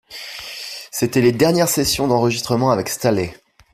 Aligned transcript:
C'était 0.89 1.21
les 1.21 1.31
dernières 1.31 1.69
sessions 1.69 2.07
d'enregistrement 2.07 2.71
avec 2.71 2.89
Staley. 2.89 3.35